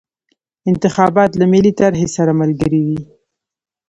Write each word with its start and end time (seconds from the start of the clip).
انتخابات 0.69 1.31
له 1.39 1.45
ملي 1.51 1.71
طرحې 1.79 2.07
سره 2.15 2.31
ملګري 2.41 2.81
وي. 2.87 2.99